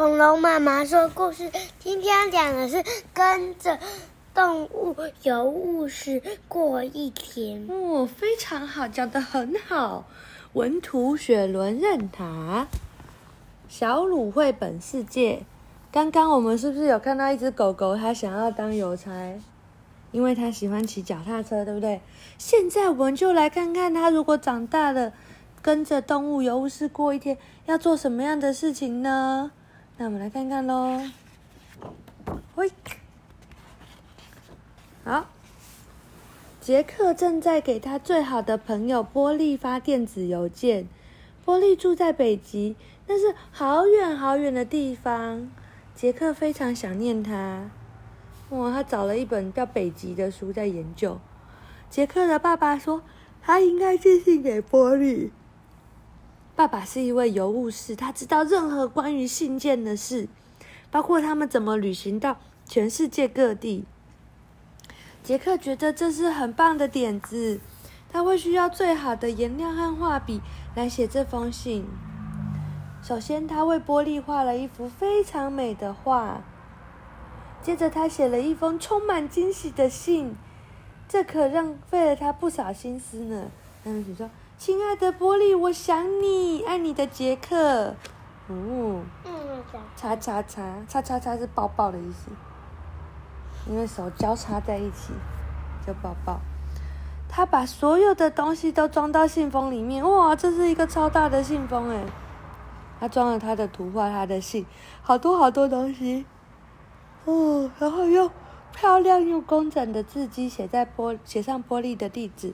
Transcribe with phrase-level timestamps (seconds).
[0.00, 3.78] 恐龙妈妈说故事，今天讲的是跟着
[4.32, 7.66] 动物游巫师过一天。
[7.68, 10.06] 哦，非常好，讲得很好。
[10.54, 12.66] 文图雪伦任塔，
[13.68, 15.44] 小鲁绘本世界。
[15.92, 17.94] 刚刚我们是不是有看到一只狗狗？
[17.94, 19.10] 它想要当邮差，
[20.12, 22.00] 因为它喜欢骑脚踏车，对不对？
[22.38, 25.12] 现在我们就来看看它如果长大了，
[25.60, 27.36] 跟着动物游巫师过一天，
[27.66, 29.52] 要做什么样的事情呢？
[30.00, 30.98] 那我们来看看喽。
[32.54, 32.72] 喂，
[35.04, 35.26] 好，
[36.58, 40.88] 杰克正在给他最好的朋友波利发电子邮件。
[41.44, 42.76] 波利住在北极，
[43.08, 45.50] 那是好远好远的地方。
[45.94, 47.70] 杰克非常想念他。
[48.48, 51.20] 哇，他找了一本叫《北极》的书在研究。
[51.90, 53.02] 杰克的爸爸说，
[53.42, 55.30] 他应该寄信给波利。
[56.60, 60.28] 爸爸是一位邮务士，他知道任何关于信件的事，
[60.90, 62.36] 包括他们怎么旅行到
[62.66, 63.86] 全世界各地。
[65.22, 67.60] 杰克觉得这是很棒的点子，
[68.12, 70.42] 他会需要最好的颜料和画笔
[70.74, 71.86] 来写这封信。
[73.02, 76.42] 首先，他为波利画了一幅非常美的画，
[77.62, 80.36] 接着他写了一封充满惊喜的信，
[81.08, 83.50] 这可浪费了他不少心思呢。
[83.82, 84.28] 他们说。
[84.60, 87.94] 亲爱的玻璃，我想你，爱你的杰克。
[88.46, 89.02] 嗯，
[89.96, 92.30] 叉叉叉叉叉叉是抱抱的意思，
[93.66, 95.14] 因为手交叉在一起
[95.86, 96.38] 就抱抱。
[97.26, 102.04] 他把所有的东西都装到信封里面，哇，这是一个超大的信封哎！
[103.00, 104.66] 他装了他的图画，他的信，
[105.00, 106.26] 好多好多东西。
[107.24, 108.30] 哦，然后用
[108.74, 112.52] 漂亮又工整的字迹写在玻写上玻璃的地址。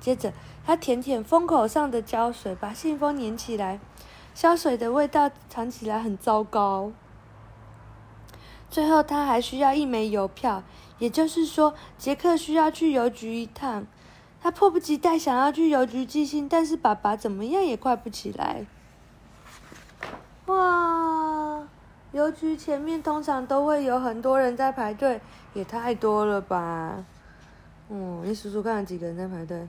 [0.00, 0.32] 接着，
[0.68, 3.80] 他舔舔封口上的胶水，把信封粘起来。
[4.34, 6.92] 胶水的味道尝起来很糟糕。
[8.68, 10.62] 最后，他还需要一枚邮票，
[10.98, 13.86] 也就是说，杰克需要去邮局一趟。
[14.42, 18.66] 他迫不及待想要去邮局寄信，但是爸爸怎么样也快不起来。
[20.44, 21.66] 哇！
[22.12, 25.18] 邮局前面通常都会有很多人在排队，
[25.54, 27.02] 也太多了吧？
[27.88, 29.66] 嗯，你数数看，有几个人在排队？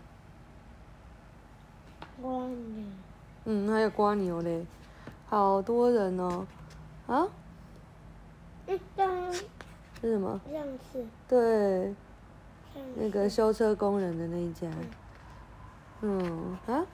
[2.22, 2.84] 蜗牛，
[3.46, 4.66] 嗯，还有蜗牛嘞，
[5.28, 6.46] 好多人哦，
[7.07, 7.28] 啊？
[8.68, 9.46] 嗯，当是
[10.02, 10.40] 什么？
[10.53, 11.06] 样式。
[11.28, 11.94] 对，
[12.96, 14.68] 那个修车工人的那一家。
[16.02, 16.85] 嗯，啊？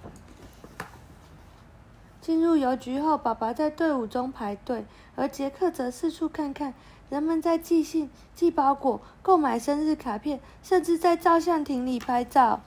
[2.21, 4.85] 进入邮局后，爸爸在队伍中排队，
[5.15, 6.73] 而杰克则四处看看，
[7.09, 12.61] 人们在寄信、寄包裹、购买生日卡片，甚至在照相亭里拍照。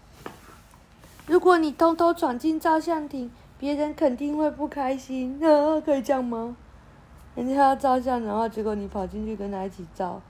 [1.28, 5.38] 如果你偷偷闯进照相亭，别人肯定会不开心。
[5.44, 6.56] 啊，可以这样吗？
[7.34, 10.22] 人家要照相，然后结果你跑进去跟他一起照。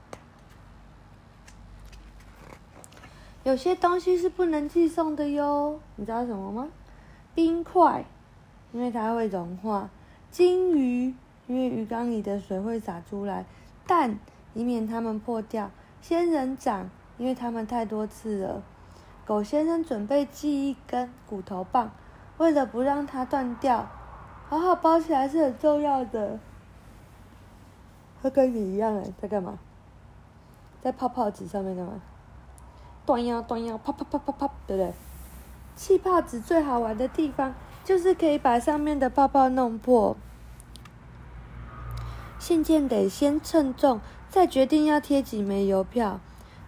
[3.43, 6.67] 有些东西是不能寄送的哟，你知道什么吗？
[7.33, 8.03] 冰块，
[8.73, 9.89] 因为它会融化；
[10.29, 11.15] 金鱼，
[11.47, 13.45] 因为鱼缸里的水会洒出来；
[13.87, 14.19] 蛋，
[14.53, 15.69] 以免它们破掉；
[16.01, 18.61] 仙人掌，因为它们太多刺了。
[19.29, 21.91] 狗先生准备寄一根骨头棒，
[22.39, 23.87] 为了不让它断掉，
[24.47, 26.39] 好好包起来是很重要的。
[28.23, 29.59] 它跟你一样哎，在干嘛？
[30.81, 32.01] 在泡泡纸上面干嘛？
[33.05, 34.93] 断呀断呀，啪啪啪啪啪，对不对？
[35.75, 37.53] 气泡纸最好玩的地方
[37.85, 40.17] 就是可以把上面的泡泡弄破。
[42.39, 46.19] 信件得先称重，再决定要贴几枚邮票。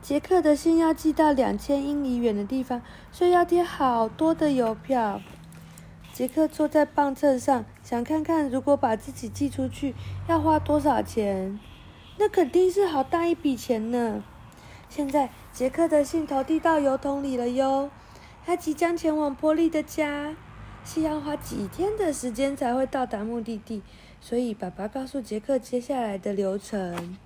[0.01, 2.81] 杰克的信要寄到两千英里远的地方，
[3.11, 5.21] 所以要贴好多的邮票。
[6.11, 9.93] 杰克坐在磅秤上，想看看如果把自己寄出去
[10.27, 11.59] 要花多少钱。
[12.17, 14.23] 那肯定是好大一笔钱呢。
[14.89, 17.89] 现在杰克的信投递到邮筒里了哟，
[18.45, 20.35] 他即将前往波利的家，
[20.83, 23.81] 是要花几天的时间才会到达目的地，
[24.19, 27.17] 所以爸爸告诉杰克接下来的流程。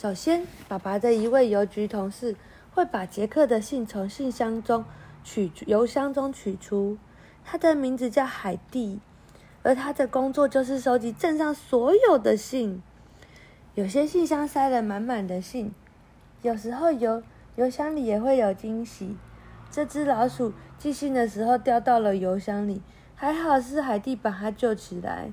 [0.00, 2.36] 首先，爸爸的一位邮局同事
[2.72, 4.84] 会把杰克的信从信箱中
[5.24, 6.96] 取邮箱中取出。
[7.44, 9.00] 他的名字叫海蒂，
[9.64, 12.80] 而他的工作就是收集镇上所有的信。
[13.74, 15.74] 有些信箱塞了满满的信，
[16.42, 17.20] 有时候邮
[17.56, 19.16] 邮箱里也会有惊喜。
[19.68, 22.82] 这只老鼠寄信的时候掉到了邮箱里，
[23.16, 25.32] 还好是海蒂把它救起来。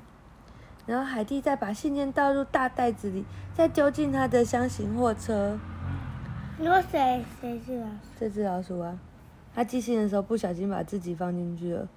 [0.86, 5.58] 然后海蒂再把信件倒入大袋子里，再丢进他的箱型货车。
[6.58, 7.26] 你说谁？
[7.42, 7.96] 谁是老鼠？
[8.20, 9.00] 这只老鼠啊，
[9.54, 11.88] 他寄信的时候不小心把自己放进去了。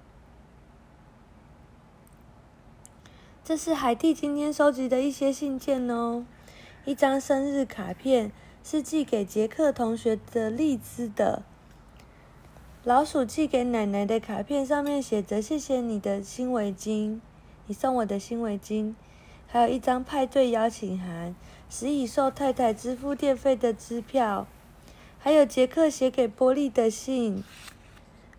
[3.43, 6.25] 这是海蒂今天收集的一些信件哦。
[6.85, 8.31] 一张生日卡片
[8.63, 11.43] 是寄给杰克同学的荔枝的。
[12.83, 17.19] 老鼠寄给奶奶的卡片上面写着：“谢谢你的新围巾，
[17.69, 18.95] 你送我的新围巾。”
[19.51, 21.33] 还有一张派对邀请函，
[21.69, 24.45] 食蚁兽太太支付电费的支票，
[25.17, 27.43] 还有杰克写给波利的信。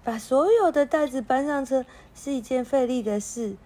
[0.05, 1.85] 把所有的袋子搬上车
[2.15, 3.56] 是一件费力的事。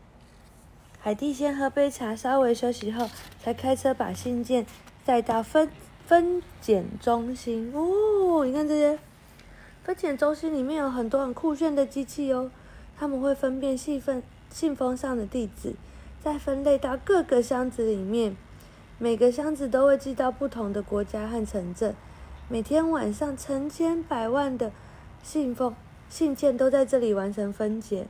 [0.99, 3.09] 海蒂先喝杯茶，稍微休息后，
[3.43, 4.65] 才开车把信件
[5.05, 5.71] 带到分
[6.07, 7.73] 分拣中心。
[7.75, 8.99] 哦，你看这些
[9.83, 12.51] 分拣中心里面有很多很酷炫的机器哦，
[12.97, 14.23] 他们会分辨信封
[14.55, 15.75] 信封上的地址，
[16.23, 18.37] 再分类到各个箱子里面。
[18.99, 21.93] 每个箱子都会寄到不同的国家和城镇。
[22.49, 24.71] 每天晚上，成千百万的
[25.25, 25.75] 信封
[26.09, 28.07] 信件都在这里完成分拣。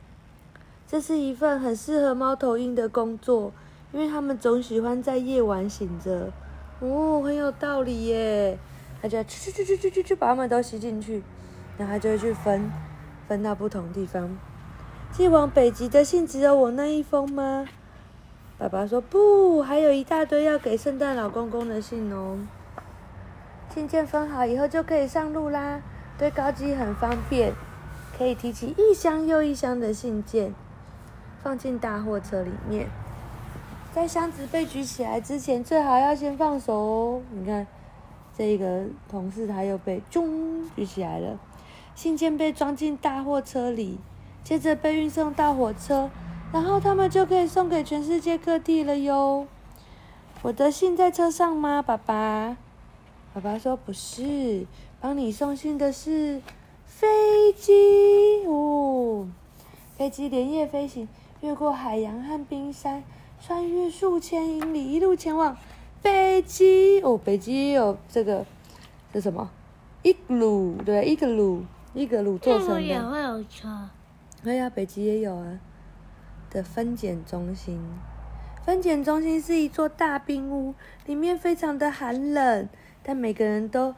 [0.87, 3.51] 这是一份很适合猫头鹰的工作，
[3.91, 6.31] 因为他们总喜欢在夜晚醒着。
[6.79, 8.59] 哦，很有道理耶！
[9.01, 11.23] 他就去去去去去去把它们都吸进去，
[11.75, 12.71] 然后他就会去分，
[13.27, 14.37] 分到不同地方。
[15.15, 17.65] 寄往北极的信只有我那一封吗？
[18.57, 22.37] 爸爸说不，还有一大堆要给圣诞老公公的信哦。
[23.73, 25.81] 信件分好以后就可以上路啦，
[26.17, 27.53] 堆高机很方便，
[28.17, 30.53] 可以提起一箱又一箱的信件。
[31.41, 32.89] 放进大货车里面，
[33.93, 37.21] 在箱子被举起来之前，最好要先放手哦。
[37.31, 37.65] 你看，
[38.37, 41.39] 这个同事他又被咚举起来了。
[41.95, 43.97] 信件被装进大货车里，
[44.45, 46.11] 接着被运送到火车，
[46.53, 49.47] 然后他们就可以送给全世界各地了哟。
[50.43, 52.55] 我的信在车上吗，爸爸？
[53.33, 54.67] 爸爸说不是，
[55.01, 56.39] 帮你送信的是
[56.85, 59.27] 飞机哦。
[59.97, 61.07] 飞机连夜飞行。
[61.41, 63.03] 越过海洋和冰山，
[63.41, 65.57] 穿越数千英里，一路前往
[66.01, 67.01] 北极。
[67.01, 68.45] 哦，北极有这个，
[69.11, 69.49] 这什么？
[70.03, 71.63] 伊格鲁，对，伊格鲁，
[71.95, 72.81] 伊格鲁做成的。
[72.81, 73.67] 也会有车。
[74.45, 75.59] 对呀，北极也有啊。
[76.51, 77.81] 的分拣中心，
[78.63, 80.75] 分拣中心是一座大冰屋，
[81.07, 82.69] 里面非常的寒冷，
[83.01, 83.95] 但每个人都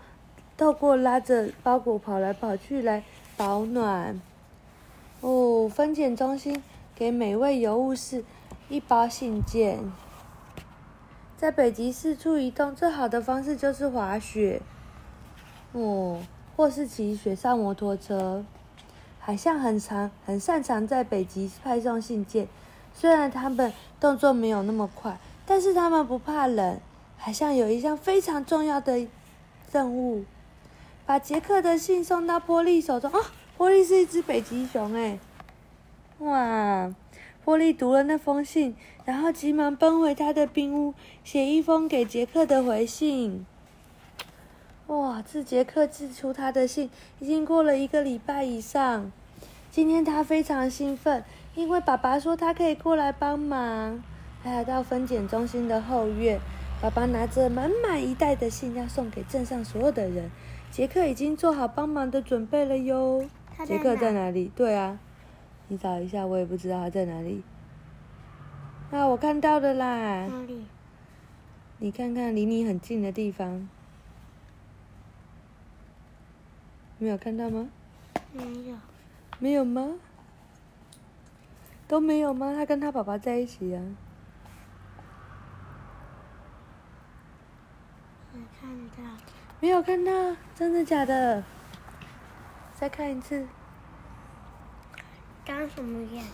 [0.55, 3.03] 透过拉着包裹跑来跑去来
[3.35, 4.21] 保暖。
[5.19, 6.63] 哦，分拣中心。
[6.95, 8.23] 给每位邮务士
[8.69, 9.79] 一包信件。
[11.35, 14.61] 在北极四处移动，最好的方式就是滑雪，
[15.73, 16.21] 哦，
[16.55, 18.45] 或是骑雪上摩托车。
[19.27, 22.47] 海象很长，很擅长在北极派送信件。
[22.93, 26.79] 虽然他们动作没有那么快，但是他们不怕冷。
[27.17, 29.05] 海象有一项非常重要的
[29.69, 30.23] 任务，
[31.05, 33.11] 把杰克的信送到波利手中。
[33.11, 33.19] 哦，
[33.57, 35.19] 波利是一只北极熊，哎。
[36.19, 36.89] 哇！
[37.43, 40.93] 波利读了那封信，然后急忙奔回他的冰屋，
[41.25, 43.45] 写一封给杰克的回信。
[44.87, 45.21] 哇！
[45.21, 46.89] 自杰克寄出他的信，
[47.19, 49.11] 已经过了一个礼拜以上。
[49.69, 51.23] 今天他非常兴奋，
[51.55, 54.01] 因为爸爸说他可以过来帮忙。
[54.43, 56.39] 他来到分拣中心的后院，
[56.81, 60.31] 爸爸拿着满满一袋的信要送给镇上所有的人。
[60.71, 63.25] 杰克已经做好帮忙的准备了哟。
[63.65, 64.51] 杰克在哪里？
[64.55, 64.99] 对啊。
[65.67, 67.43] 你找一下，我也不知道他在哪里。
[68.91, 70.25] 啊，我看到了啦！
[70.27, 70.65] 哪里？
[71.79, 73.67] 你看看离你很近的地方，
[77.07, 77.69] 没有看到吗？
[78.33, 78.75] 没有。
[79.39, 79.93] 没有吗？
[81.87, 82.53] 都没有吗？
[82.53, 83.81] 他跟他爸爸在一起啊。
[88.33, 89.03] 没看到。
[89.61, 90.11] 没有看到，
[90.53, 91.41] 真的假的？
[92.75, 93.47] 再看一次。
[95.45, 96.25] 长什么样？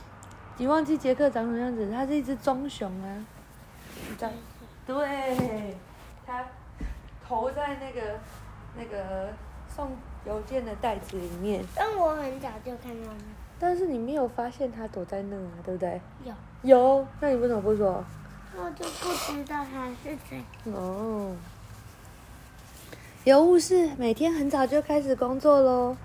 [0.58, 1.92] 你忘记杰克长什么样子？
[1.92, 3.26] 他是一只棕熊啊。
[4.18, 4.28] 对。
[4.88, 5.78] 对。
[6.26, 6.44] 他
[7.24, 8.20] 头在那个
[8.76, 9.32] 那个
[9.68, 11.64] 送邮件的袋子里面。
[11.76, 13.18] 但我很早就看到了。
[13.60, 16.02] 但是你没有发现他躲在那啊，对不对？
[16.24, 16.34] 有。
[16.64, 17.08] 有？
[17.20, 18.04] 那你为什么不说？
[18.56, 20.42] 我就不知道他是谁。
[20.66, 21.36] 哦。
[23.24, 25.96] 邮务士每天很早就开始工作喽，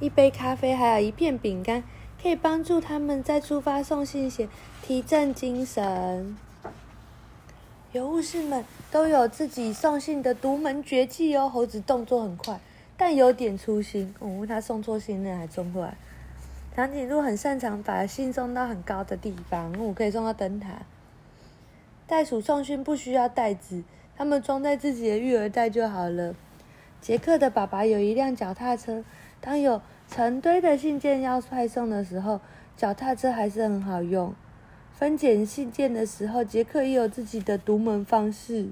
[0.00, 1.84] 一杯咖啡，还有一片饼干。
[2.20, 4.48] 可以帮助他们在出发送信前
[4.80, 6.34] 提振精神。
[7.92, 11.46] 邮务士们都有自己送信的独门绝技哦。
[11.46, 12.58] 猴子动作很快，
[12.96, 14.14] 但有点粗心。
[14.18, 15.96] 我哦，他送错信了还送过来。
[16.74, 20.82] 长颈鹿很擅长把信送到很高的地方，我，可以送到灯塔。
[22.06, 23.82] 袋鼠送信不需要袋子，
[24.16, 26.34] 他们装在自己的育儿袋就好了。
[27.00, 29.04] 杰克的爸爸有一辆脚踏车，
[29.40, 32.40] 当有成堆的信件要派送的时候，
[32.76, 34.34] 脚踏车还是很好用。
[34.92, 38.68] 分拣信件的时候，杰克也有自己的独门方式。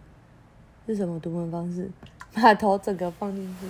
[0.87, 1.91] 是什么独门方式？
[2.35, 3.67] 把头整个放进去。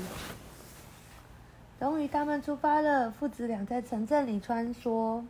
[1.82, 3.10] 终于，他们出发了。
[3.10, 5.20] 父子俩在城镇里穿梭。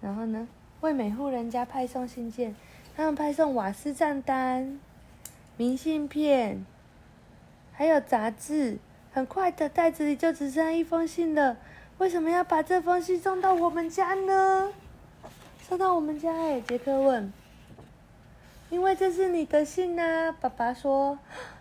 [0.00, 0.48] 然后呢，
[0.80, 2.52] 为每户人家派送信件。
[2.96, 4.80] 他们派送瓦斯账单、
[5.56, 6.66] 明信片，
[7.72, 8.78] 还有杂志。
[9.12, 11.56] 很快的，袋子里就只剩一封信了。
[11.98, 14.72] 为什么要把这封信送到我们家呢？
[15.62, 17.32] 送到我们家，哎，杰克问。
[18.68, 21.16] 因为这是你的信啊，爸爸说。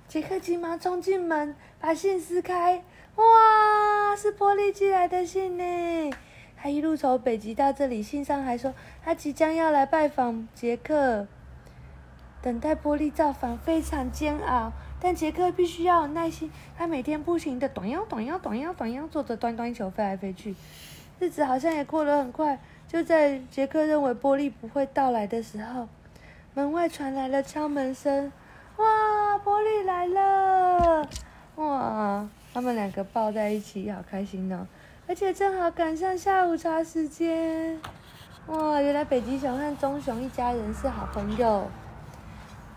[0.07, 2.83] 杰克急忙冲进门，把信撕开。
[3.15, 6.13] 哇，是玻璃寄来的信呢！
[6.57, 11.27] 他一路从北极到这里，信上还说他即将要来拜访杰克。
[12.41, 14.71] 等待玻璃造访非常煎熬。
[15.01, 20.55] 但杰克必须要有耐心，他每天不停的短腰短腰短腰短腰，做着端端球飞来飞去，
[21.19, 22.59] 日子好像也过得很快。
[22.87, 25.87] 就在杰克认为玻璃不会到来的时候，
[26.55, 28.31] 门外传来了敲门声。
[28.77, 31.07] 哇，玻璃来了！
[31.55, 34.65] 哇，他们两个抱在一起，好开心哦！
[35.09, 37.77] 而且正好赶上下午茶时间。
[38.47, 41.67] 哇，原来北极熊和棕熊一家人是好朋友。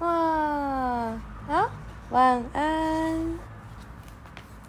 [0.00, 1.16] 哇，
[1.46, 1.70] 好。
[2.10, 3.47] 晚安。